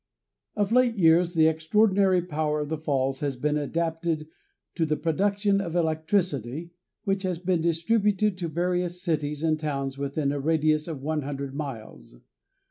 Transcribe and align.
Of 0.55 0.71
late 0.71 0.95
years 0.95 1.35
the 1.35 1.45
extraordinary 1.45 2.23
power 2.23 2.61
of 2.61 2.69
the 2.69 2.77
falls 2.79 3.19
has 3.19 3.35
been 3.35 3.55
adapted 3.55 4.27
to 4.73 4.83
the 4.83 4.97
production 4.97 5.61
of 5.61 5.75
electricity, 5.75 6.71
which 7.03 7.21
has 7.21 7.37
been 7.37 7.61
distributed 7.61 8.35
to 8.39 8.47
various 8.47 8.99
cities 9.03 9.43
and 9.43 9.59
towns 9.59 9.99
within 9.99 10.31
a 10.31 10.39
radius 10.39 10.87
of 10.87 11.03
100 11.03 11.53
miles. 11.53 12.15